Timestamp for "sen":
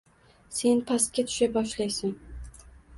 0.59-0.81